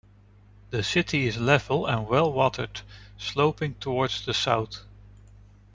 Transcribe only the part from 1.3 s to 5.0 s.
level and well-watered, sloping towards the south.